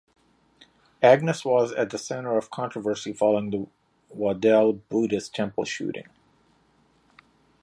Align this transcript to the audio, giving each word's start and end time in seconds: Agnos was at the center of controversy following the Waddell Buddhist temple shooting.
Agnos 1.03 1.45
was 1.45 1.71
at 1.73 1.91
the 1.91 1.97
center 1.99 2.35
of 2.35 2.49
controversy 2.49 3.13
following 3.13 3.51
the 3.51 3.67
Waddell 4.09 4.73
Buddhist 4.73 5.35
temple 5.35 5.63
shooting. 5.63 6.07